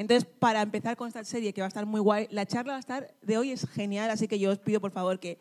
[0.00, 2.76] Entonces, para empezar con esta serie, que va a estar muy guay, la charla va
[2.78, 5.38] a estar de hoy es genial, así que yo os pido, por favor, que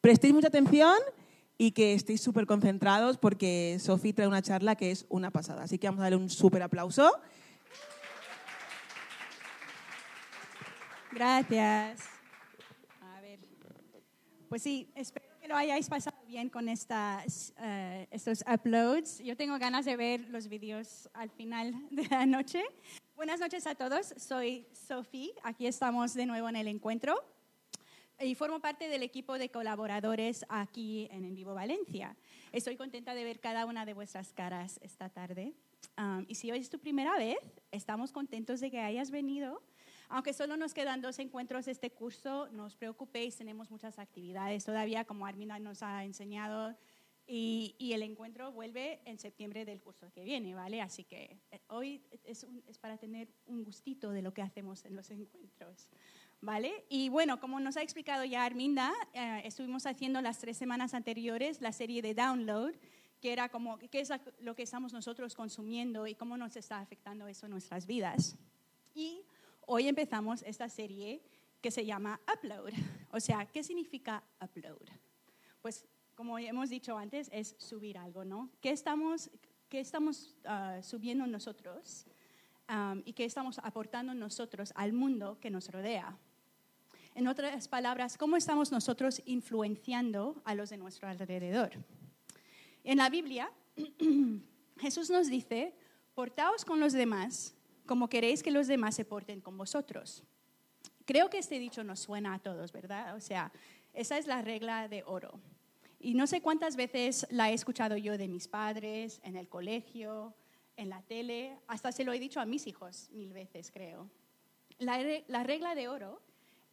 [0.00, 0.96] prestéis mucha atención
[1.56, 5.62] y que estéis súper concentrados porque Sofía trae una charla que es una pasada.
[5.62, 7.08] Así que vamos a darle un súper aplauso.
[11.12, 12.00] Gracias.
[13.00, 13.38] A ver.
[14.48, 19.20] Pues sí, espero que lo hayáis pasado bien con estas, eh, estos uploads.
[19.20, 22.64] Yo tengo ganas de ver los vídeos al final de la noche.
[23.20, 24.14] Buenas noches a todos.
[24.16, 25.34] Soy Sofía.
[25.42, 27.22] Aquí estamos de nuevo en el encuentro.
[28.18, 32.16] Y formo parte del equipo de colaboradores aquí en En Vivo Valencia.
[32.50, 35.52] Estoy contenta de ver cada una de vuestras caras esta tarde.
[35.98, 37.36] Um, y si hoy es tu primera vez,
[37.72, 39.60] estamos contentos de que hayas venido
[40.12, 45.04] aunque solo nos quedan dos encuentros este curso, no os preocupéis, tenemos muchas actividades todavía,
[45.04, 46.76] como Armina nos ha enseñado,
[47.32, 50.80] y, el encuentro vuelve en septiembre del curso que viene, ¿vale?
[50.80, 52.44] Así que eh, hoy es,
[52.80, 55.88] para tener un gustito de lo que hacemos en los encuentros,
[56.40, 56.84] ¿vale?
[56.88, 61.60] Y bueno, como nos ha explicado ya Arminda, eh, estuvimos haciendo las tres semanas anteriores
[61.60, 62.74] la serie de Download,
[63.20, 67.28] que era como qué es lo que estamos nosotros consumiendo y cómo nos está afectando
[67.28, 68.36] eso en nuestras vidas.
[68.92, 69.22] Y
[69.66, 71.22] hoy empezamos esta serie
[71.60, 72.72] que se llama Upload.
[73.12, 74.88] O sea, ¿qué significa upload?
[75.62, 75.86] Pues
[76.20, 78.50] como hemos dicho antes, es subir algo, ¿no?
[78.60, 79.30] ¿Qué estamos,
[79.70, 82.04] qué estamos ah, subiendo nosotros
[83.06, 86.14] y qué estamos aportando nosotros al mundo que nos rodea?
[87.14, 91.70] En otras palabras, ¿cómo estamos nosotros influenciando a los de nuestro alrededor?
[92.84, 93.50] En la Biblia,
[94.76, 95.74] Jesús nos dice,
[96.14, 97.54] portaos con los demás
[97.86, 100.22] como queréis que los demás se porten con vosotros.
[101.06, 103.16] Creo que este dicho nos suena a todos, ¿verdad?
[103.16, 103.50] O sea,
[103.94, 105.40] esa es la regla de oro.
[106.00, 110.34] Y no sé cuántas veces la he escuchado yo de mis padres, en el colegio,
[110.76, 114.10] en la tele, hasta se lo he dicho a mis hijos mil veces, creo.
[114.78, 116.22] La, regla de oro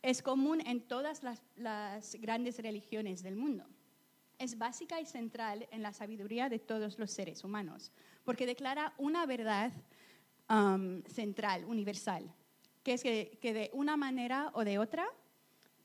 [0.01, 3.65] es común en todas las, las grandes religiones del mundo.
[4.39, 7.91] Es básica y central en la sabiduría de todos los seres humanos,
[8.23, 9.73] porque declara una verdad
[10.49, 12.23] Um, central, universal,
[12.81, 15.05] que es que, de una manera o de otra,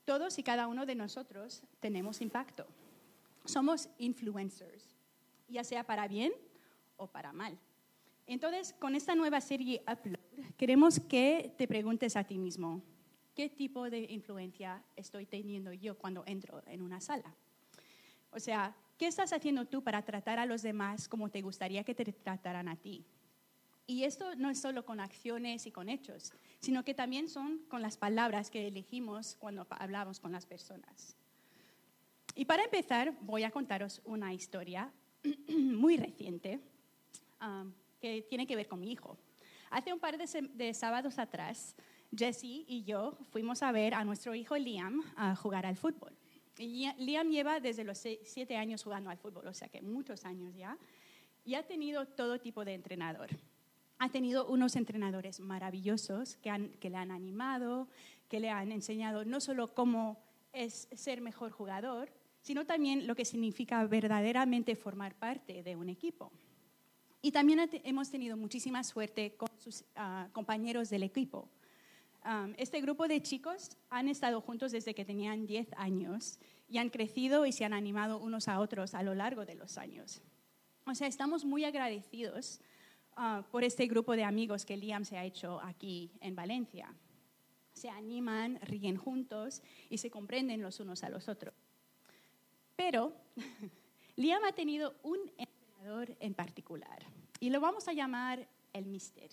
[0.05, 2.65] todos y cada uno de nosotros tenemos impacto.
[3.45, 4.95] Somos influencers,
[5.47, 6.31] ya sea para bien
[6.97, 7.57] o para mal.
[8.25, 10.19] Entonces, con esta nueva serie Upload,
[10.57, 12.81] queremos que te preguntes a ti mismo,
[13.35, 17.35] ¿qué tipo de influencia estoy teniendo yo cuando entro en una sala?
[18.31, 21.93] O sea, ¿qué estás haciendo tú para tratar a los demás como te gustaría que
[21.93, 23.05] te trataran a ti?
[23.85, 27.81] Y esto no es solo con acciones y con hechos, sino que también son con
[27.81, 31.17] las palabras que elegimos cuando hablamos con las personas.
[32.35, 34.91] Y para empezar, voy a contaros una historia
[35.49, 36.59] muy reciente
[37.41, 39.17] um, que tiene que ver con mi hijo.
[39.69, 41.75] Hace un par de, sábados atrás,
[42.15, 46.15] Jesse y yo fuimos a ver a nuestro hijo Liam a jugar al fútbol.
[46.57, 50.77] Liam lleva desde los siete años jugando al fútbol, o sea que muchos años ya,
[51.43, 53.29] y ha tenido todo tipo de entrenador
[54.03, 57.87] ha tenido unos entrenadores maravillosos que, le han animado,
[58.27, 60.21] que le han enseñado no solo cómo
[60.51, 62.11] es ser mejor jugador,
[62.43, 66.31] sino también lo que significa verdaderamente formar parte de un equipo.
[67.23, 71.49] Y también hemos tenido muchísima suerte con sus ah, compañeros del equipo.
[72.57, 76.37] este grupo de chicos han estado juntos desde que tenían 10 años
[76.69, 79.79] y han crecido y se han animado unos a otros a lo largo de los
[79.79, 80.21] años.
[80.85, 82.61] O sea, estamos muy agradecidos
[83.15, 86.93] Ah, por este grupo de amigos que Liam se ha hecho aquí en Valencia.
[87.73, 91.53] Se animan, ríen juntos y se comprenden los unos a los otros.
[92.75, 93.13] Pero
[94.15, 97.03] Liam ha tenido un entrenador en particular
[97.39, 99.29] y lo vamos a llamar el Mister,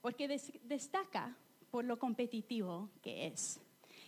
[0.00, 0.28] porque
[0.64, 1.36] destaca
[1.70, 3.60] por lo competitivo que es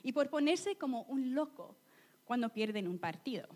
[0.03, 1.77] y por ponerse como un loco
[2.25, 3.49] cuando pierden un partido.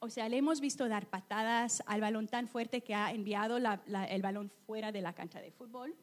[0.00, 4.22] O sea, le hemos visto dar patadas al balón tan fuerte que ha enviado el
[4.22, 5.94] balón fuera de la cancha de fútbol.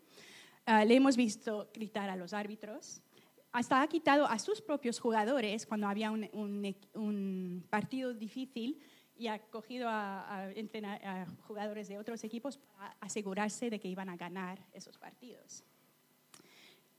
[0.65, 3.01] Ah, le hemos visto gritar a los árbitros.
[3.51, 8.79] Hasta ha quitado a sus propios jugadores cuando había un, partido difícil
[9.17, 14.15] y ha cogido a, a, jugadores de otros equipos para asegurarse de que iban a
[14.15, 15.63] ganar esos partidos.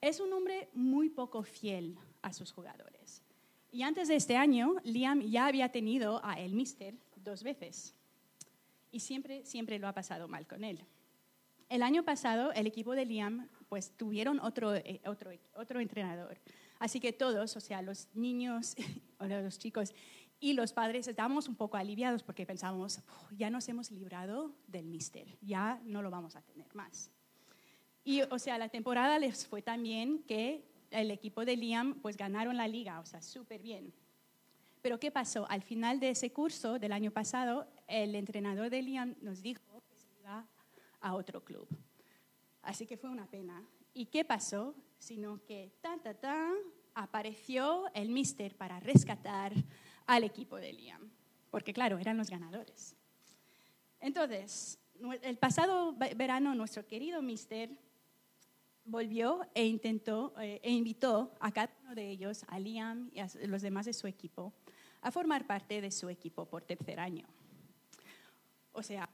[0.00, 3.22] Es un hombre muy poco fiel a sus jugadores.
[3.70, 7.94] Y antes de este año, Liam ya había tenido a el Mister dos veces.
[8.90, 10.84] Y siempre, siempre lo ha pasado mal con él.
[11.70, 16.36] El año pasado, el equipo de Liam, pues tuvieron otro, eh, otro, otro entrenador.
[16.80, 18.74] Así que todos, o sea, los niños,
[19.20, 19.94] los chicos
[20.40, 23.00] y los padres estábamos un poco aliviados porque pensábamos,
[23.36, 27.08] ya nos hemos librado del Mister, ya no lo vamos a tener más.
[28.02, 32.16] Y, o sea, la temporada les fue tan bien que el equipo de Liam, pues
[32.16, 33.92] ganaron la liga, o sea, súper bien.
[34.82, 35.48] Pero ¿qué pasó?
[35.48, 40.00] Al final de ese curso del año pasado, el entrenador de Liam nos dijo que
[40.00, 40.48] se iba
[41.00, 41.68] a otro club.
[42.62, 43.64] Así que fue una pena.
[43.92, 44.74] ¿Y qué pasó?
[44.98, 46.54] Sino que tan, tan, tan,
[46.94, 49.52] apareció el mister para rescatar
[50.06, 51.10] al equipo de Liam.
[51.50, 52.96] Porque claro, eran los ganadores.
[53.98, 54.78] Entonces,
[55.22, 57.70] el pasado verano nuestro querido mister
[58.84, 63.28] volvió e intentó eh, e invitó a cada uno de ellos, a Liam y a
[63.46, 64.52] los demás de su equipo,
[65.00, 67.26] a formar parte de su equipo por tercer año.
[68.72, 69.08] O sea,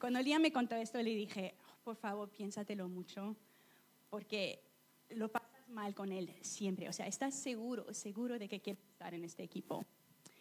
[0.00, 3.36] cuando Liam me contó esto, le dije, por favor, piénsatelo mucho,
[4.10, 4.62] porque
[5.10, 6.88] lo pasas mal con él siempre.
[6.88, 9.84] O sea, estás seguro, seguro de que quieres estar en este equipo.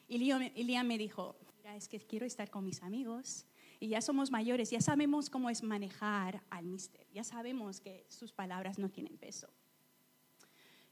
[0.07, 3.45] Y Liam me dijo, mira, es que quiero estar con mis amigos,
[3.79, 8.31] y ya somos mayores, ya sabemos cómo es manejar al mister, ya sabemos que sus
[8.31, 9.49] palabras no tienen peso.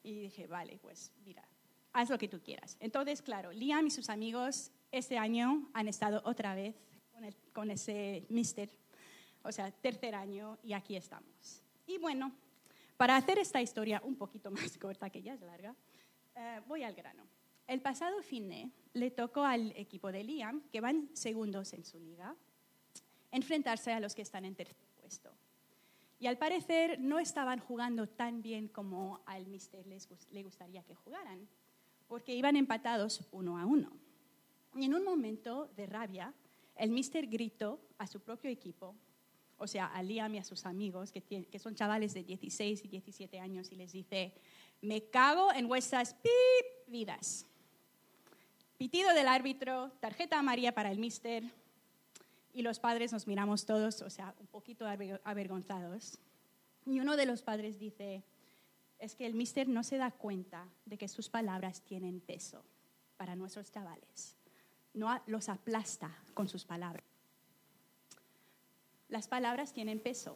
[0.04, 1.48] Y dije, vale, pues mira,
[1.94, 2.76] haz lo que tú quieras.
[2.80, 6.76] Entonces, claro, Liam y sus amigos este año han estado otra vez
[7.54, 8.70] con, ese mister,
[9.44, 11.64] o sea, tercer año, y aquí estamos.
[11.88, 12.32] Y bueno,
[12.98, 15.76] para hacer esta historia un poquito más corta, que ya es larga,
[16.36, 17.24] eh, voy al grano.
[17.68, 22.00] El pasado fin de le tocó al equipo de Liam, que van segundos en su
[22.00, 22.36] liga,
[23.32, 25.32] enfrentarse a los que están en tercer puesto.
[26.20, 30.94] Y al parecer no estaban jugando tan bien como al Mister les, le gustaría que
[30.94, 31.48] jugaran,
[32.08, 33.92] porque iban empatados uno a uno.
[34.76, 36.34] Y en un momento de rabia,
[36.76, 38.96] el Mister gritó a su propio equipo,
[39.58, 43.40] o sea, a Liam y a sus amigos, que, son chavales de 16 y 17
[43.40, 44.34] años, y les dice,
[44.82, 47.46] me cago en vuestras pip vidas.
[48.78, 51.44] Pitido del árbitro, tarjeta amarilla para el Mister,
[52.54, 54.86] y los padres nos miramos todos, o sea, un poquito
[55.24, 56.18] avergonzados.
[56.86, 58.24] Y uno de los padres dice,
[59.00, 62.64] es que el mister no se da cuenta de que sus palabras tienen peso
[63.18, 64.36] para nuestros chavales.
[64.94, 67.06] No los aplasta con sus palabras.
[69.08, 70.36] Las palabras tienen peso.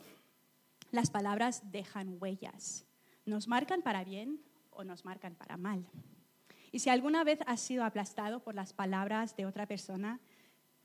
[0.91, 2.85] Las palabras dejan huellas.
[3.25, 4.41] Nos marcan para bien
[4.71, 5.85] o nos marcan para mal.
[6.71, 10.19] Y si alguna vez has sido aplastado por las palabras de otra persona,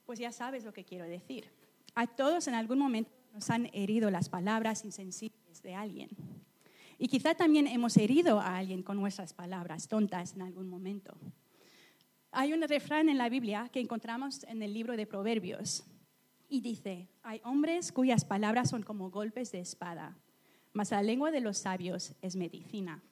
[0.07, 1.51] pues ya sabes lo que quiero decir.
[1.95, 6.11] A todos en algún momento nos han herido las palabras insensibles de alguien.
[6.99, 11.17] Y quizá también hemos herido a alguien con nuestras palabras tontas en algún momento.
[12.33, 15.83] Hay un refrán en la Biblia que encontramos en el libro de Proverbios
[16.49, 20.17] y dice, hay hombres cuyas palabras son como golpes de espada,
[20.73, 23.03] mas la lengua de los sabios es medicina.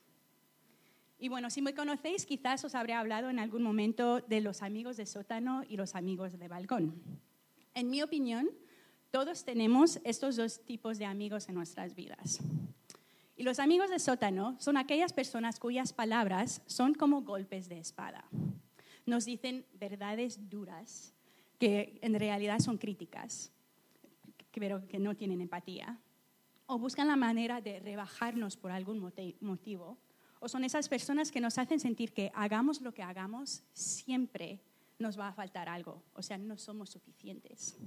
[1.19, 4.97] Y bueno, si me conocéis, quizás os habré hablado en algún momento de los amigos
[4.97, 7.03] de sótano y los amigos de balcón.
[7.75, 8.49] En mi opinión,
[9.11, 12.38] todos tenemos estos dos tipos de amigos en nuestras vidas.
[13.37, 18.25] Y los amigos de sótano son aquellas personas cuyas palabras son como golpes de espada.
[19.08, 21.14] Nos dicen verdades duras
[21.58, 23.50] que en realidad son críticas,
[24.52, 25.99] pero que no tienen empatía.
[26.66, 28.99] O buscan la manera de rebajarnos por algún
[29.40, 29.96] motivo
[30.40, 34.60] o son esas personas que nos hacen sentir que hagamos lo que hagamos, siempre
[34.99, 37.78] nos va a faltar algo, o sea, no somos suficientes.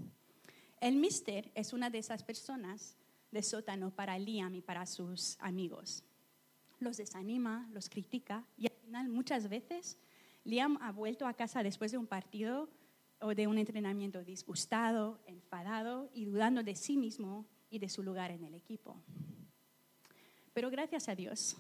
[0.80, 2.98] El mister es una de esas personas
[3.30, 6.04] de sótano para Liam y para sus amigos.
[6.80, 10.00] Los desanima, los critica y al final muchas veces
[10.44, 12.70] Liam ha vuelto a casa después de un partido
[13.20, 18.32] o de un entrenamiento disgustado, enfadado y dudando de sí mismo y de su lugar
[18.32, 19.02] en el equipo.
[20.54, 21.56] Pero gracias a Dios,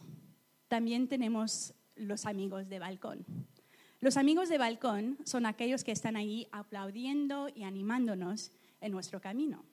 [0.67, 3.25] también tenemos los amigos de balcón.
[3.99, 9.63] Los amigos de balcón son aquellos que están ahí aplaudiendo y animándonos en nuestro camino.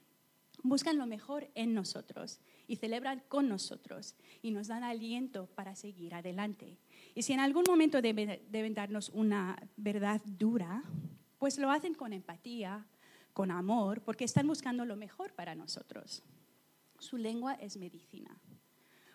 [0.62, 6.14] Buscan lo mejor en nosotros y celebran con nosotros y nos dan aliento para seguir
[6.14, 6.76] adelante.
[7.14, 10.82] Y si en algún momento deben, darnos una verdad dura,
[11.38, 12.86] pues lo hacen con empatía,
[13.32, 16.22] con amor, porque están buscando lo mejor para nosotros.
[16.98, 18.38] Su lengua es medicina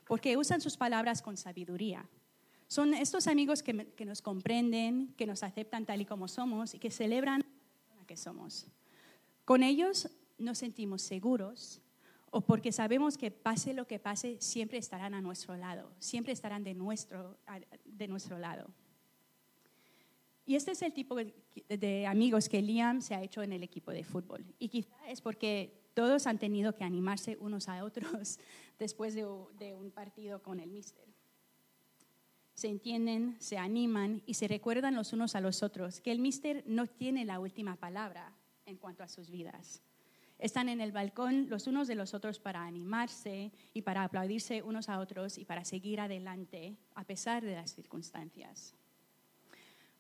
[0.08, 2.08] porque usan sus palabras con sabiduría.
[2.68, 3.74] Son estos amigos que,
[4.06, 7.46] nos comprenden, que nos aceptan tal y como somos y que celebran
[7.98, 8.68] la que somos.
[9.46, 11.82] Con ellos nos sentimos seguros
[12.34, 16.64] o porque sabemos que pase lo que pase, siempre estarán a nuestro lado, siempre estarán
[16.64, 17.38] de nuestro,
[17.86, 18.70] de nuestro lado.
[20.46, 23.92] Y este es el tipo de amigos que Liam se ha hecho en el equipo
[23.92, 24.44] de fútbol.
[24.60, 28.40] Y quizá es porque todos han tenido que animarse unos a otros
[28.80, 31.08] después de, un partido con el míster.
[32.56, 36.64] Se entienden, se animan y se recuerdan los unos a los otros que el míster
[36.68, 38.36] no tiene la última palabra
[38.66, 39.82] en cuanto a sus vidas.
[40.44, 44.90] Están en el balcón los unos de los otros para animarse y para aplaudirse unos
[44.90, 48.76] a otros y para seguir adelante a pesar de las circunstancias.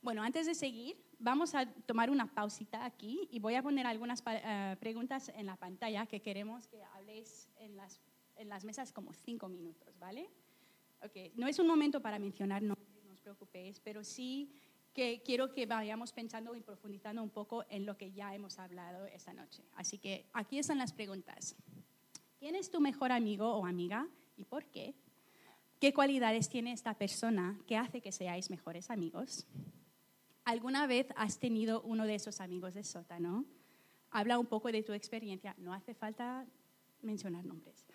[0.01, 4.21] Bueno, antes de seguir, vamos a tomar una pausita aquí y voy a poner algunas
[4.27, 8.01] eh, preguntas en la pantalla que queremos que habléis en las,
[8.35, 10.29] en las mesas como cinco minutos, ¿vale?
[11.05, 11.31] Okay.
[11.37, 14.51] No es un momento para mencionar nombres, no os preocupéis, pero sí
[14.93, 19.05] que quiero que vayamos pensando y profundizando un poco en lo que ya hemos hablado
[19.07, 19.63] esta noche.
[19.75, 21.55] Así que aquí están las preguntas.
[22.39, 24.07] ¿Quién es tu mejor amigo o amiga
[24.37, 24.93] y por qué?
[25.79, 29.47] ¿Qué cualidades tiene esta persona que hace que seáis mejores amigos?
[30.45, 33.45] ¿Alguna vez has tenido uno de esos amigos de sótano?
[34.11, 36.45] Habla un poco de tu experiencia, no hace falta
[37.01, 37.85] mencionar nombres.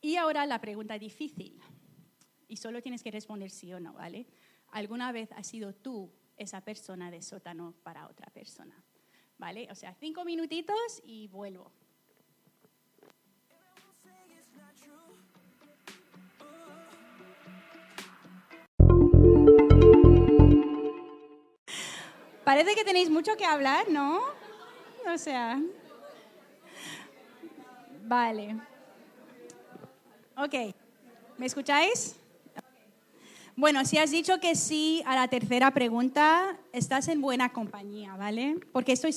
[0.00, 1.60] Y ahora la pregunta difícil,
[2.48, 4.26] y solo tienes que responder sí o no, ¿vale?
[4.70, 8.84] ¿Alguna vez has sido tú esa persona de sótano para otra persona.
[9.38, 9.68] ¿Vale?
[9.70, 11.70] O sea, cinco minutitos y vuelvo.
[22.44, 24.20] Parece que tenéis mucho que hablar, ¿no?
[25.12, 25.60] O sea.
[28.04, 28.56] Vale.
[30.36, 30.54] Ok.
[31.38, 32.16] ¿Me escucháis?
[33.58, 38.60] Bueno, si has dicho que sí a la tercera pregunta, estás en buena compañía, ¿vale?
[38.70, 39.14] Porque estoy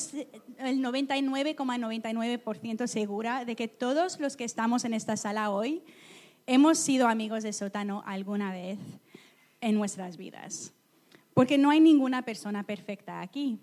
[0.60, 5.84] el 99,99% segura de que todos los que estamos en esta sala hoy
[6.48, 8.80] hemos sido amigos de sótano alguna vez
[9.60, 10.72] en nuestras vidas.
[11.34, 13.60] Porque no hay ninguna persona perfecta aquí.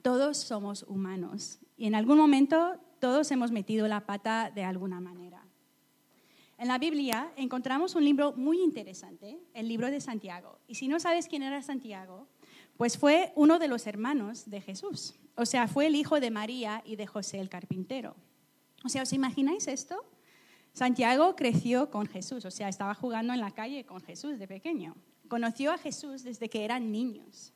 [0.00, 5.47] Todos somos humanos y en algún momento todos hemos metido la pata de alguna manera.
[6.58, 10.58] En la Biblia encontramos un libro muy interesante, el libro de Santiago.
[10.66, 12.26] Y si no sabes quién era Santiago,
[12.76, 15.14] pues fue uno de los hermanos de Jesús.
[15.36, 18.16] O sea, fue el hijo de María y de José el carpintero.
[18.84, 20.04] O sea, ¿os imagináis esto?
[20.72, 24.96] Santiago creció con Jesús, o sea, estaba jugando en la calle con Jesús de pequeño.
[25.28, 27.52] Conoció a Jesús desde que eran niños.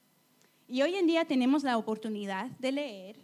[0.69, 3.17] Y hoy en día tenemos la oportunidad de leer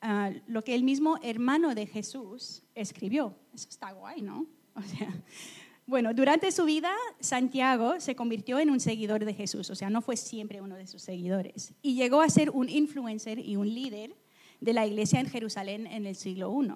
[0.00, 3.34] ah, lo que el mismo hermano de Jesús escribió.
[3.52, 4.46] Eso está guay, ¿no?
[5.86, 10.02] bueno, durante su vida, Santiago se convirtió en un seguidor de Jesús, o sea, no
[10.02, 14.14] fue siempre uno de sus seguidores, y llegó a ser un influencer y un líder
[14.60, 16.72] de la iglesia en Jerusalén en el siglo I.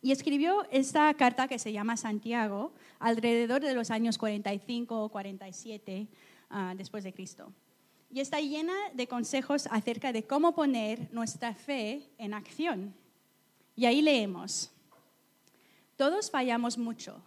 [0.00, 6.06] Y escribió esta carta que se llama Santiago alrededor de los años 45 o 47
[6.76, 7.52] después de Cristo.
[8.10, 12.94] Y está llena de consejos acerca de cómo poner nuestra fe en acción.
[13.76, 14.70] Y ahí leemos,
[15.98, 17.20] todos fallamos mucho,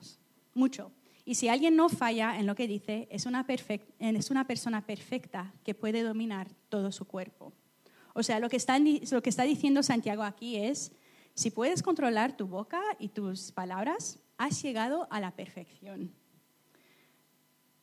[0.53, 0.91] mucho.
[1.25, 6.03] Y si alguien no falla en lo que dice, es una, persona perfecta que puede
[6.03, 7.53] dominar todo su cuerpo.
[8.13, 10.93] O sea, lo que está diciendo Santiago aquí es,
[11.35, 16.13] si puedes controlar tu boca y tus palabras, has llegado a la perfección.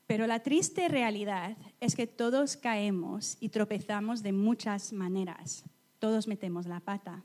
[0.07, 5.64] Pero la triste realidad es que todos caemos y tropezamos de muchas maneras.
[5.99, 7.23] Todos metemos la pata.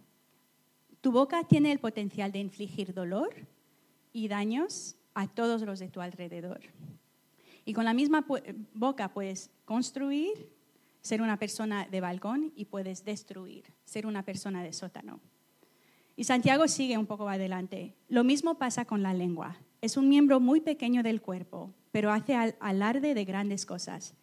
[0.99, 3.52] Tu boca tiene el potencial de infligir dolor
[4.13, 6.61] y daños a todos los de tu alrededor.
[7.65, 8.25] Y con la misma
[8.73, 10.49] boca puedes construir,
[11.01, 15.19] ser una persona de balcón y puedes destruir, ser una persona de sótano.
[16.15, 17.95] Y Santiago sigue un poco adelante.
[18.07, 19.57] Lo mismo pasa con la lengua.
[19.81, 24.13] Es un miembro muy pequeño del cuerpo, pero hace alarde de grandes cosas.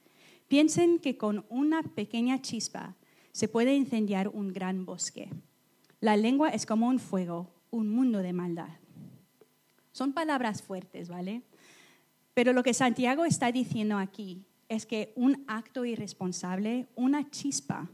[0.49, 2.97] Piensen que con una pequeña chispa
[3.33, 5.31] se puede incendiar un gran bosque.
[6.01, 8.80] La lengua es como un fuego, un mundo de maldad.
[9.93, 11.43] Son palabras fuertes, ¿vale?
[12.35, 17.91] Pero lo que Santiago está diciendo aquí es que un acto irresponsable, una chispa,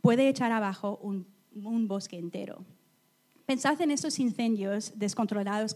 [0.00, 1.26] puede echar abajo un,
[1.88, 2.64] bosque entero.
[3.44, 5.74] Pensad en esos incendios descontrolados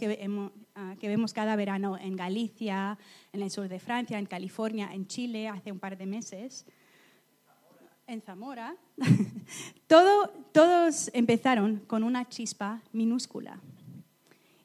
[0.76, 2.96] ah, que, vemos cada verano en Galicia,
[3.32, 6.64] en el sur de Francia, en California, en Chile hace un par de meses,
[8.06, 8.76] en Zamora.
[9.86, 13.60] todos empezaron con una chispa minúscula.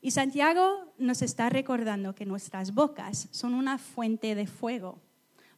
[0.02, 5.00] Y Santiago nos está recordando que nuestras bocas son una fuente de fuego.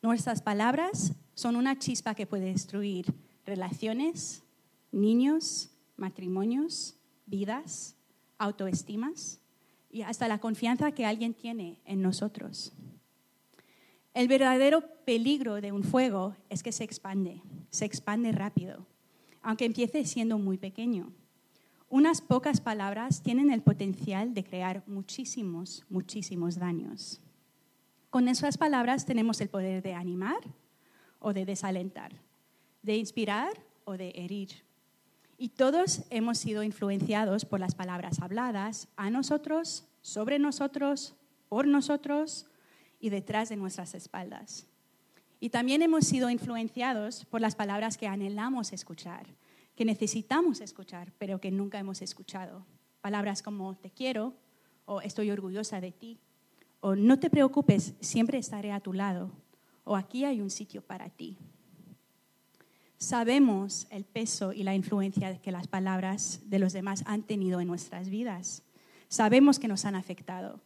[0.01, 3.13] Nuestras palabras son una chispa que puede destruir
[3.45, 4.43] relaciones,
[4.91, 6.95] niños, matrimonios,
[7.25, 7.95] vidas,
[8.37, 9.39] autoestimas
[9.89, 12.73] y hasta la confianza que alguien tiene en nosotros.
[14.13, 18.85] El verdadero peligro de un fuego es que se expande, se expande rápido,
[19.41, 21.13] aunque empiece siendo muy pequeño
[21.93, 27.21] unas pocas palabras tienen el potencial de crear muchísimos, muchísimos daños.
[28.09, 30.39] Con esas palabras tenemos el poder de animar
[31.19, 32.11] o de desalentar,
[32.81, 33.51] de inspirar
[33.85, 34.63] o de herir.
[35.37, 41.13] Y todos hemos sido influenciados por las palabras habladas a nosotros, sobre nosotros,
[41.47, 42.47] por nosotros
[42.99, 44.65] y detrás de nuestras espaldas.
[45.39, 49.27] Y también hemos sido influenciados por las palabras que anhelamos escuchar,
[49.75, 52.65] que necesitamos escuchar, pero que nunca hemos escuchado.
[53.01, 54.33] Palabras como te quiero
[54.85, 56.19] o estoy orgullosa de ti
[56.79, 59.31] o no te preocupes, siempre estaré a tu lado
[59.85, 61.37] o aquí hay un sitio para ti.
[62.97, 67.67] Sabemos el peso y la influencia que las palabras de los demás han tenido en
[67.67, 68.63] nuestras vidas.
[69.07, 70.61] Sabemos que nos han afectado,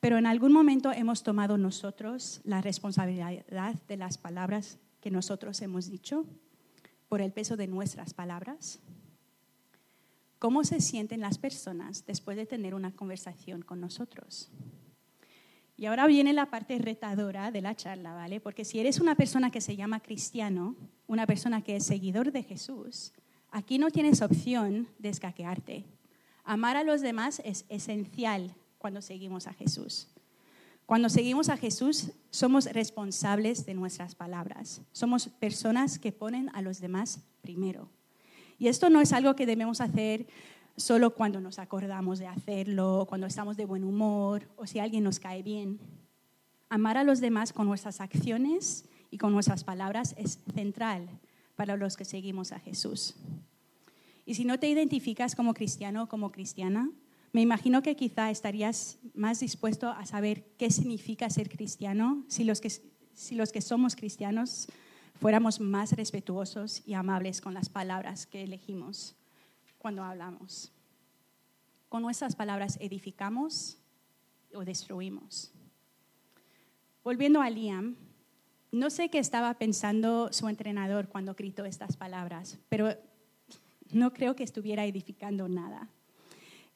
[0.00, 3.44] pero en algún momento hemos tomado nosotros la responsabilidad
[3.88, 6.26] de las palabras que nosotros hemos dicho
[7.12, 8.80] por el peso de nuestras palabras.
[10.38, 14.50] ¿Cómo se sienten las personas después de tener una conversación con nosotros?
[15.76, 18.40] Y ahora viene la parte retadora de la charla, ¿vale?
[18.40, 20.74] Porque si eres una persona que se llama cristiano,
[21.06, 23.12] una persona que es seguidor de Jesús,
[23.50, 25.84] aquí no tienes opción de escaquearte.
[26.44, 30.08] Amar a los demás es esencial cuando seguimos a Jesús.
[30.86, 34.82] Cuando seguimos a Jesús, somos responsables de nuestras palabras.
[34.92, 37.88] Somos personas que ponen a los demás primero.
[38.58, 40.26] Y esto no es algo que debemos hacer
[40.76, 45.18] solo cuando nos acordamos de hacerlo, cuando estamos de buen humor o si alguien nos
[45.18, 45.78] cae bien.
[46.68, 51.08] Amar a los demás con nuestras acciones y con nuestras palabras es central
[51.56, 53.14] para los que seguimos a Jesús.
[54.24, 56.90] Y si no te identificas como cristiano o como cristiana,
[57.32, 62.60] me imagino que quizá estarías más dispuesto a saber qué significa ser cristiano si los
[62.60, 62.70] que,
[63.14, 64.68] si los que somos cristianos
[65.14, 69.16] fuéramos más respetuosos y amables con las palabras que elegimos
[69.78, 70.72] cuando hablamos.
[71.88, 73.78] Con nuestras palabras edificamos
[74.54, 75.52] o destruimos.
[77.02, 77.96] Volviendo a Liam,
[78.70, 82.94] no sé qué estaba pensando su entrenador cuando gritó estas palabras, pero
[83.90, 85.88] no creo que estuviera edificando nada.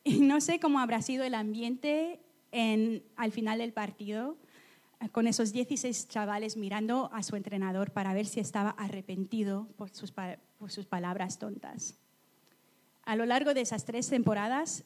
[0.09, 2.21] Y no sé cómo habrá sido el ambiente
[2.53, 4.37] en, al final del partido,
[5.11, 10.12] con esos 16 chavales mirando a su entrenador para ver si estaba arrepentido por sus,
[10.87, 11.99] palabras tontas.
[13.03, 14.85] A lo largo de esas tres temporadas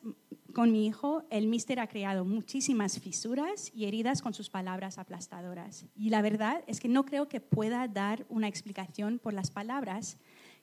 [0.55, 5.85] con mi hijo, el mister ha creado muchísimas fisuras y heridas con sus palabras aplastadoras.
[5.95, 10.17] Y la verdad es que no creo que pueda dar una explicación por las palabras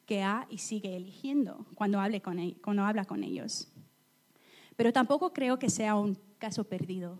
[0.07, 1.99] que ha y sigue eligiendo cuando,
[2.63, 3.71] cuando habla con ellos.
[4.77, 7.19] Pero tampoco creo que sea un caso perdido.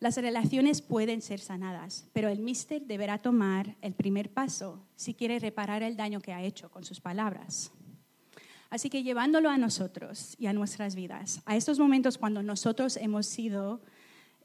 [0.00, 5.38] Las relaciones pueden ser sanadas, pero el mister deberá tomar el primer paso si quiere
[5.38, 7.72] reparar el daño que ha hecho con sus palabras.
[8.70, 13.26] Así que llevándolo a nosotros y a nuestras vidas, a estos momentos cuando nosotros hemos
[13.26, 13.80] sido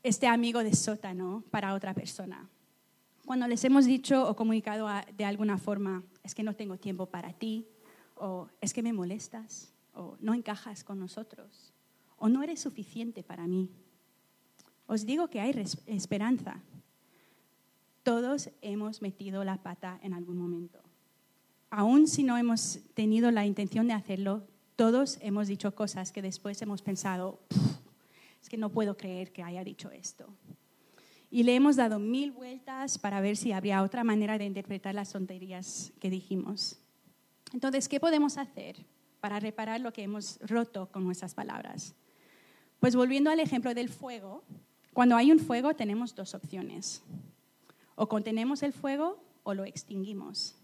[0.04, 2.48] este amigo de sótano para otra persona,
[3.26, 7.34] cuando les hemos dicho o comunicado de alguna forma, es que no tengo tiempo para
[7.34, 7.68] ti,
[8.16, 11.74] o es que me molestas, o no encajas con nosotros,
[12.19, 13.69] o no eres suficiente para mí.
[14.86, 15.53] Os digo que hay
[15.88, 16.62] esperanza.
[18.03, 20.89] Todos hemos metido la pata en algún momento
[21.69, 24.43] aún si no hemos tenido la intención de hacerlo,
[24.75, 27.39] todos hemos dicho cosas que después hemos pensado,
[28.41, 30.34] es que no puedo creer que haya dicho esto.
[31.32, 35.12] Y le hemos dado mil vueltas para ver si habría otra manera de interpretar las
[35.12, 36.79] tonterías que dijimos.
[37.53, 38.77] Entonces, ¿qué podemos hacer
[39.19, 41.93] para reparar lo que hemos roto con nuestras palabras?
[42.80, 44.44] Pues volviendo al ejemplo del fuego,
[44.94, 47.04] cuando hay un fuego tenemos dos opciones.
[47.96, 50.56] O contenemos el fuego o lo extinguimos.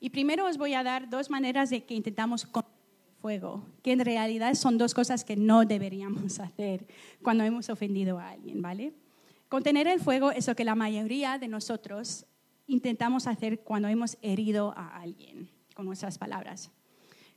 [0.00, 3.92] Y primero os voy a dar dos maneras de que intentamos contener el fuego, que
[3.92, 6.86] en realidad son dos cosas que no deberíamos hacer
[7.22, 8.94] cuando hemos ofendido a alguien, ¿vale?
[9.48, 12.26] Contener el fuego es lo que la mayoría de nosotros
[12.66, 16.70] intentamos hacer cuando hemos herido a alguien con nuestras palabras.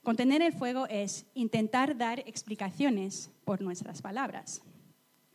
[0.03, 4.61] Contener el fuego es intentar dar explicaciones por nuestras palabras.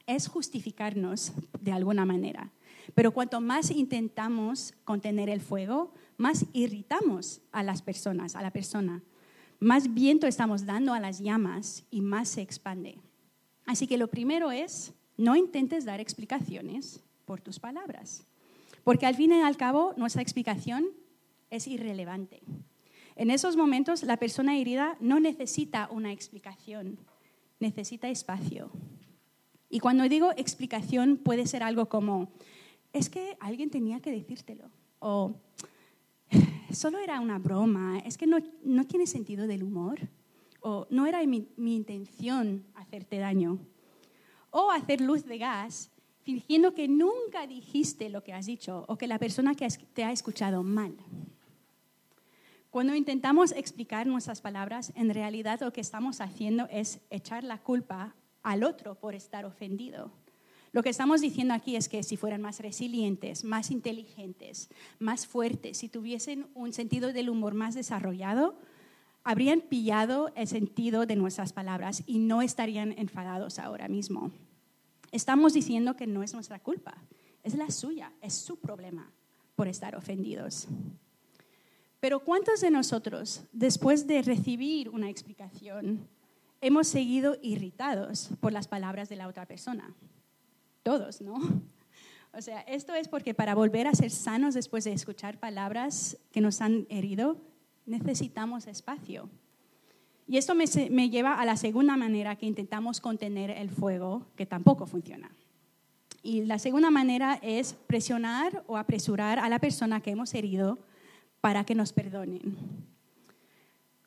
[0.07, 2.50] Es justificarnos de alguna manera.
[2.94, 9.02] Pero cuanto más intentamos contener el fuego, más irritamos a las personas, a la persona.
[9.61, 12.98] Más viento estamos dando a las llamas y más se expande.
[13.66, 18.24] Así que lo primero es, no intentes dar explicaciones por tus palabras,
[18.85, 20.87] porque al fin y al cabo nuestra explicación
[21.50, 22.42] es irrelevante.
[23.16, 26.98] En esos momentos la persona herida no necesita una explicación,
[27.59, 28.70] necesita espacio.
[29.70, 32.29] Y cuando digo explicación puede ser algo como,
[32.92, 34.70] es que alguien tenía que decírtelo.
[34.98, 35.35] O
[36.72, 38.40] solo era una broma, es que no,
[38.87, 39.98] tiene sentido del humor.
[40.61, 43.59] O no era mi, intención hacerte daño.
[44.50, 45.90] O hacer luz de gas
[46.22, 50.12] fingiendo que nunca dijiste lo que has dicho o que la persona que te ha
[50.12, 50.94] escuchado mal.
[52.77, 58.15] Cuando intentamos explicar nuestras palabras, en realidad lo que estamos haciendo es echar la culpa
[58.43, 60.12] al otro por estar ofendido.
[60.73, 65.79] Lo que estamos diciendo aquí es que si fueran más resilientes, más inteligentes, más fuertes,
[65.79, 68.59] si tuviesen un sentido del humor más desarrollado,
[69.25, 74.33] habrían pillado el sentido de nuestras palabras y no estarían enfadados ahora mismo.
[75.12, 76.99] Estamos diciendo que no es nuestra culpa,
[77.43, 79.11] es la suya, es su problema
[79.55, 80.69] por estar ofendidos.
[82.07, 86.07] Pero ¿cuántos de nosotros, después de recibir una explicación,
[86.61, 89.92] hemos seguido irritados por las palabras de la otra persona?
[90.85, 91.35] Todos, ¿no?
[92.33, 96.40] O sea, esto es porque para volver a ser sanos después de escuchar palabras que
[96.40, 97.38] nos han herido,
[97.87, 99.29] necesitamos espacio.
[100.29, 104.87] Y esto me, lleva a la segunda manera que intentamos contener el fuego, que tampoco
[104.87, 105.33] funciona.
[106.23, 110.79] Y la segunda manera es presionar o apresurar a la persona que hemos herido
[111.46, 112.56] para que nos perdonen.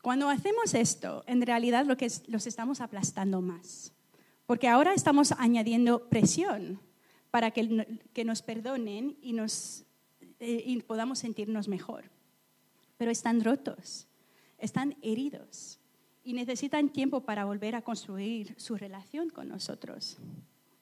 [0.02, 3.94] Cuando hacemos esto, en realidad lo que los estamos aplastando más,
[4.46, 6.82] porque ahora estamos añadiendo presión
[7.32, 9.86] para que, nos perdonen y, nos,
[10.42, 12.12] eh, y podamos sentirnos mejor.
[12.98, 14.06] Pero están rotos,
[14.58, 15.80] están heridos
[16.26, 20.18] y necesitan tiempo para volver a construir su relación con nosotros.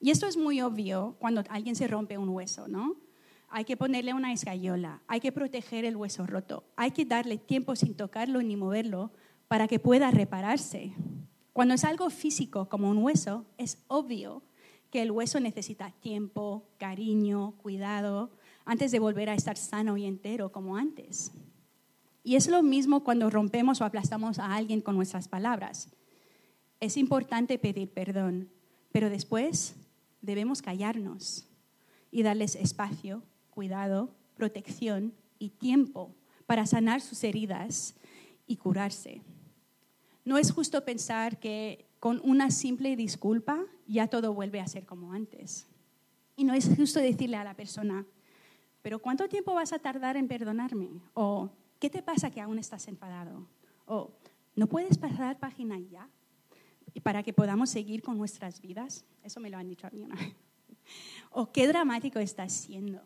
[0.00, 2.96] Y esto es muy obvio cuando alguien se rompe un hueso, ¿no?
[3.50, 7.76] Hay que ponerle una escayola, hay que proteger el hueso roto, hay que darle tiempo
[7.76, 9.10] sin tocarlo ni moverlo
[9.48, 10.92] para que pueda repararse.
[11.52, 14.42] Cuando es algo físico como un hueso, es obvio
[14.90, 18.30] que el hueso necesita tiempo, cariño, cuidado,
[18.64, 21.32] antes de volver a estar sano y entero como antes.
[22.22, 25.90] Y es lo mismo cuando rompemos o aplastamos a alguien con nuestras palabras.
[26.80, 28.50] Es importante pedir perdón,
[28.92, 29.74] pero después
[30.20, 31.48] debemos callarnos
[32.10, 33.22] y darles espacio
[33.58, 36.14] cuidado, protección y tiempo
[36.46, 37.96] para sanar sus heridas
[38.46, 39.20] y curarse.
[40.24, 45.12] No es justo pensar que con una simple disculpa ya todo vuelve a ser como
[45.12, 45.66] antes.
[46.36, 48.06] Y no es justo decirle a la persona,
[48.80, 50.90] pero ¿cuánto tiempo vas a tardar en perdonarme?
[51.14, 53.44] O ¿qué te pasa que aún estás enfadado?
[53.86, 54.12] O
[54.54, 56.08] ¿no puedes pasar página ya?
[57.02, 59.04] Para que podamos seguir con nuestras vidas.
[59.24, 60.32] Eso me lo han dicho a mí una vez.
[61.30, 63.02] O qué dramático estás siendo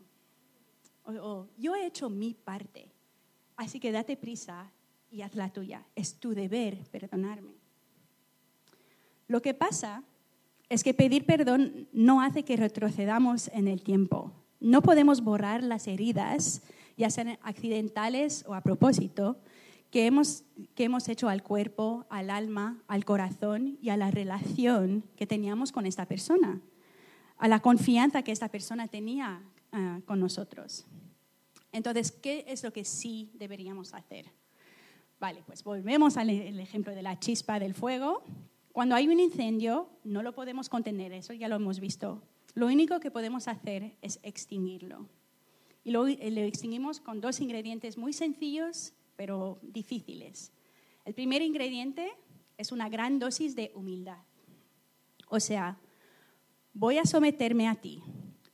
[1.04, 2.90] o, yo he hecho mi parte,
[3.56, 4.70] así que date prisa
[5.10, 5.84] y haz la tuya.
[5.94, 7.54] Es tu deber perdonarme.
[9.28, 10.02] Lo que pasa
[10.68, 14.32] es que pedir perdón no hace que retrocedamos en el tiempo.
[14.60, 16.62] No podemos borrar las heridas,
[16.96, 19.38] ya sean accidentales o a propósito,
[19.90, 25.04] que hemos, que hemos hecho al cuerpo, al alma, al corazón y a la relación
[25.16, 26.62] que teníamos con esta persona,
[27.36, 30.84] a la confianza que esta persona tenía Ah, con nosotros.
[31.72, 34.26] Entonces, ¿qué es lo que sí deberíamos hacer?
[35.18, 38.22] Vale, pues volvemos al e-, ejemplo de la chispa del fuego.
[38.72, 42.22] Cuando hay un incendio, no lo podemos contener, eso ya lo hemos visto.
[42.54, 45.08] Lo único que podemos hacer es extinguirlo.
[45.84, 50.52] Y lo, lo extinguimos con dos ingredientes muy sencillos, pero difíciles.
[51.06, 52.12] El primer ingrediente
[52.58, 54.18] es una gran dosis de humildad.
[55.28, 55.78] O sea,
[56.74, 58.02] voy a someterme a ti,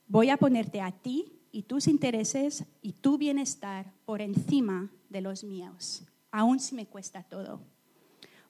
[0.08, 5.44] Voy a ponerte a ti y tus intereses y tu bienestar por encima de los
[5.44, 7.60] míos, aun si me cuesta todo.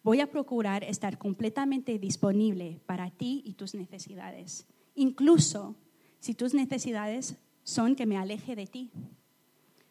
[0.05, 5.75] Voy a procurar estar completamente disponible para ti y tus necesidades, incluso
[6.21, 8.92] si tus necesidades son que me aleje de ti.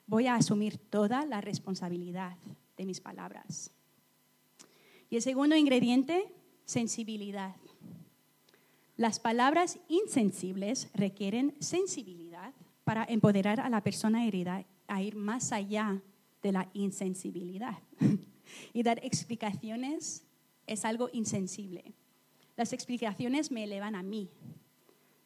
[0.05, 2.37] Voy a asumir toda la responsabilidad
[2.77, 3.71] de mis palabras.
[5.09, 7.55] Y el segundo ingrediente, sensibilidad.
[8.97, 12.51] Las palabras insensibles requieren sensibilidad
[12.83, 16.01] para empoderar a la persona herida a ir más allá
[16.41, 17.77] de la insensibilidad.
[18.73, 20.25] y dar explicaciones
[20.65, 21.93] es algo insensible.
[22.55, 24.31] Las explicaciones me elevan a mí.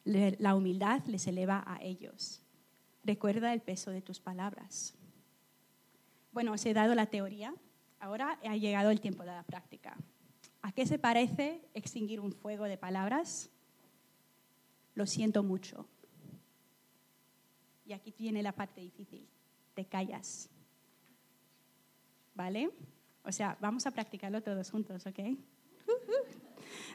[0.04, 2.42] La humildad les eleva a ellos.
[3.04, 4.94] Recuerda el peso de tus palabras.
[6.30, 7.54] Bueno, os he dado la teoría.
[8.00, 9.96] Ahora ha llegado el tiempo de la práctica.
[10.60, 13.48] ¿A qué se parece extinguir un fuego de palabras?
[14.94, 15.86] Lo siento mucho.
[17.84, 19.28] Y aquí viene la parte difícil,
[19.74, 20.48] te callas.
[22.34, 22.70] ¿Vale?
[23.24, 25.18] O sea, vamos a practicarlo todos juntos, ¿ok?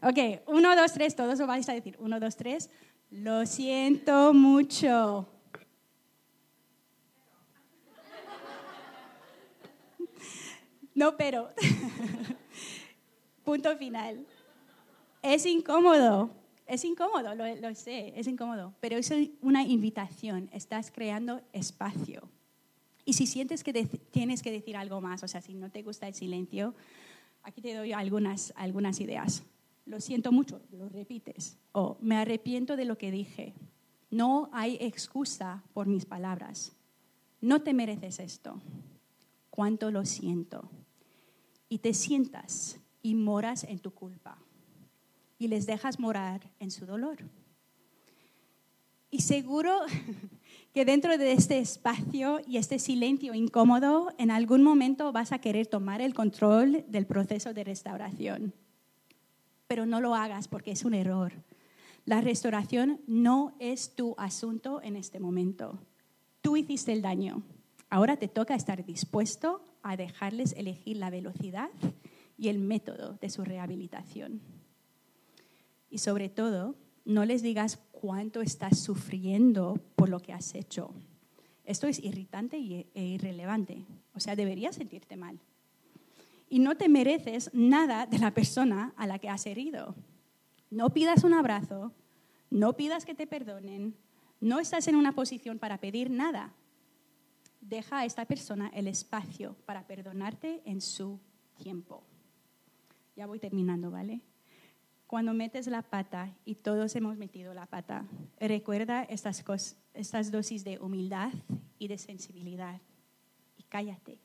[0.01, 1.95] Ok, uno, dos, tres, todos lo vais a decir.
[1.99, 2.69] Uno, dos, tres.
[3.09, 5.27] Lo siento mucho.
[10.93, 11.51] No, pero.
[13.43, 14.25] Punto final.
[15.21, 16.31] Es incómodo.
[16.67, 22.29] Es incómodo, lo, sé, es incómodo, pero es una invitación, estás creando espacio.
[23.05, 23.71] Y si sientes que
[24.11, 26.75] tienes que decir algo más, o sea, si no te gusta el silencio,
[27.41, 29.43] aquí te doy algunas, algunas ideas.
[29.85, 31.57] Lo siento mucho, lo repites.
[31.71, 33.53] O me arrepiento de lo que dije.
[34.11, 36.73] No hay excusa por mis palabras.
[37.39, 38.61] No te mereces esto.
[39.49, 40.69] Cuánto lo siento.
[41.69, 44.37] Y te sientas y moras en tu culpa.
[45.37, 47.17] Y les dejas morar en su dolor.
[49.09, 49.81] Y seguro
[50.73, 55.67] que dentro de este espacio y este silencio incómodo, en algún momento vas a querer
[55.67, 58.53] tomar el control del proceso de restauración.
[59.67, 61.33] Pero no lo hagas porque es un error.
[62.05, 65.79] La restauración no es tu asunto en este momento.
[66.41, 67.43] Tú hiciste el daño.
[67.89, 71.69] Ahora te toca estar dispuesto a dejarles elegir la velocidad
[72.37, 74.41] y el método de su rehabilitación.
[75.89, 80.93] Y sobre todo, no les digas cuánto estás sufriendo por lo que has hecho.
[81.63, 82.57] Esto es irritante
[82.93, 83.85] e irrelevante.
[84.13, 85.39] O sea, deberías sentirte mal.
[86.49, 89.95] Y no te mereces nada de la persona a la que has herido.
[90.69, 91.91] No pidas un abrazo,
[92.49, 93.95] no pidas que te perdonen,
[94.39, 96.53] no estás en una posición para pedir nada.
[97.61, 101.19] Deja a esta persona el espacio para perdonarte en su
[101.57, 102.03] tiempo.
[103.15, 104.21] Ya voy terminando, ¿vale?
[105.07, 108.05] Cuando metes la pata, y todos hemos metido la pata,
[108.41, 111.31] recuerda estas, dosis de humildad
[111.79, 112.81] y de sensibilidad.
[113.55, 114.19] Y cállate.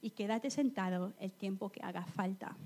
[0.00, 2.56] Y quédate sentado el tiempo que haga falta.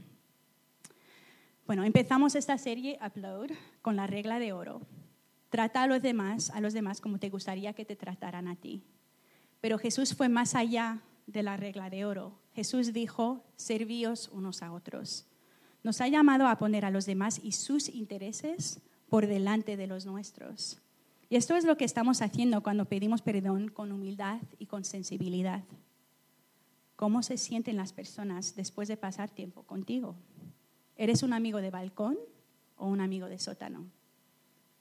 [1.66, 3.51] Bueno, empezamos esta serie Upload
[3.83, 4.83] con la regla de oro.
[5.49, 8.85] Trata a los demás, a los demás como te gustaría que te trataran a ti.
[9.61, 12.38] Pero Jesús fue más allá de la regla de oro.
[12.55, 15.27] Jesús dijo, servíos unos a otros.
[15.85, 20.07] Nos ha llamado a poner a los demás y sus intereses por delante de los
[20.07, 20.81] nuestros.
[21.29, 25.62] Y esto es lo que estamos haciendo cuando pedimos perdón con humildad y con sensibilidad.
[26.97, 30.16] ¿Cómo se sienten las personas después de pasar tiempo contigo?
[30.97, 32.16] ¿Eres un amigo de balcón
[32.77, 33.85] o un amigo de sótano?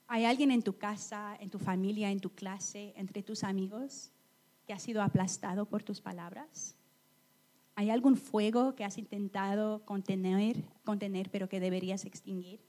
[0.06, 4.10] ¿Hay alguien en tu casa, en tu familia, en tu clase, entre tus amigos
[4.66, 6.76] que ha sido aplastado por tus palabras?
[7.76, 12.60] ¿Hay algún fuego que has intentado contener, contener pero que deberías extinguir?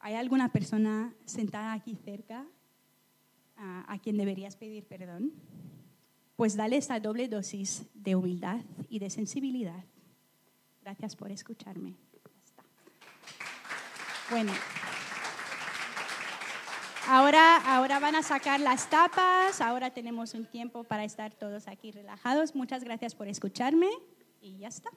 [0.00, 2.46] ¿Hay alguna persona sentada aquí cerca
[3.56, 5.32] a, quien deberías pedir perdón?
[6.36, 9.84] Pues dale esta doble dosis de humildad y de sensibilidad.
[10.82, 11.96] Gracias por escucharme.
[14.30, 14.52] Bueno.
[17.12, 21.90] Ahora, ahora van a sacar las tapas, ahora tenemos un tiempo para estar todos aquí
[21.90, 22.54] relajados.
[22.54, 23.88] Muchas gracias por escucharme
[24.40, 24.90] y ya está.